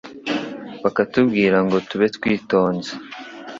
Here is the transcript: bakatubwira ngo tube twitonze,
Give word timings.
bakatubwira 0.83 1.57
ngo 1.65 1.75
tube 1.87 2.07
twitonze, 2.15 2.91